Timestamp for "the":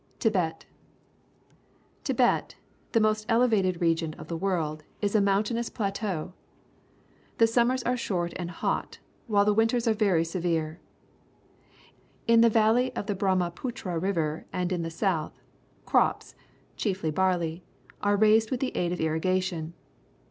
2.91-2.99, 4.25-4.35, 7.37-7.45, 9.45-9.53, 12.41-12.49, 13.05-13.13, 14.81-14.89, 18.59-18.75